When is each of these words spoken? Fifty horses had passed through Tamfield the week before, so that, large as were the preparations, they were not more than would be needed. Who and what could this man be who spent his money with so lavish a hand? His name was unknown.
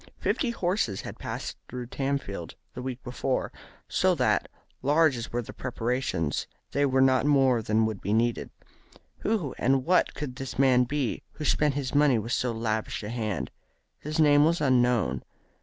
Fifty 0.17 0.49
horses 0.49 1.01
had 1.01 1.19
passed 1.19 1.57
through 1.69 1.85
Tamfield 1.85 2.55
the 2.73 2.81
week 2.81 3.03
before, 3.03 3.51
so 3.87 4.15
that, 4.15 4.49
large 4.81 5.15
as 5.15 5.31
were 5.31 5.43
the 5.43 5.53
preparations, 5.53 6.47
they 6.71 6.87
were 6.87 7.01
not 7.03 7.27
more 7.27 7.61
than 7.61 7.85
would 7.85 8.01
be 8.01 8.11
needed. 8.11 8.49
Who 9.19 9.53
and 9.59 9.85
what 9.85 10.15
could 10.15 10.37
this 10.37 10.57
man 10.57 10.85
be 10.85 11.21
who 11.33 11.45
spent 11.45 11.75
his 11.75 11.93
money 11.93 12.17
with 12.17 12.31
so 12.33 12.51
lavish 12.51 13.03
a 13.03 13.09
hand? 13.09 13.51
His 13.99 14.19
name 14.19 14.43
was 14.43 14.59
unknown. 14.59 15.21